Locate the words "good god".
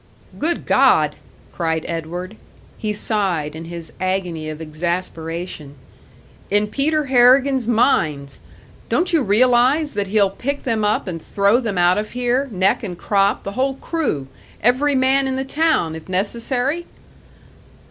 0.39-1.17